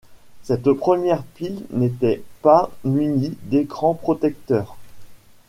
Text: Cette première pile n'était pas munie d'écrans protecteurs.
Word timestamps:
Cette 0.41 0.71
première 0.73 1.21
pile 1.21 1.61
n'était 1.69 2.23
pas 2.41 2.71
munie 2.83 3.37
d'écrans 3.43 3.93
protecteurs. 3.93 4.77